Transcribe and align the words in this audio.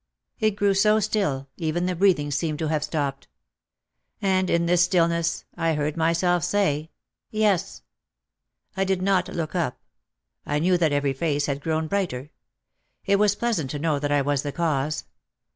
It 0.39 0.55
grew 0.55 0.73
so 0.73 0.99
still, 0.99 1.47
even 1.57 1.85
the 1.85 1.95
breathing 1.95 2.31
seemed 2.31 2.57
to 2.57 2.69
have 2.69 2.83
stopped. 2.83 3.27
And 4.19 4.49
in 4.49 4.65
this 4.65 4.81
stillness 4.85 5.45
I 5.55 5.75
heard 5.75 5.95
myself 5.95 6.43
say, 6.43 6.89
"Yes." 7.29 7.83
I 8.75 8.83
did 8.83 9.03
not 9.03 9.27
look 9.27 9.53
up. 9.53 9.77
I 10.43 10.57
knew 10.57 10.75
that 10.75 10.91
every 10.91 11.13
face 11.13 11.45
had 11.45 11.61
grown 11.61 11.85
brighter. 11.85 12.31
It 13.05 13.17
was 13.17 13.35
pleasant 13.35 13.69
to 13.69 13.77
know 13.77 13.99
that 13.99 14.11
I 14.11 14.23
was 14.23 14.41
the 14.41 14.51
cause. 14.51 15.03